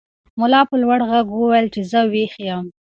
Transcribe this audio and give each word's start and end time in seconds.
ملا 0.39 0.61
په 0.69 0.75
لوړ 0.83 0.99
غږ 1.11 1.27
وویل 1.33 1.67
چې 1.73 1.81
زه 1.91 1.99
ویښ 2.11 2.33
یم. 2.47 2.65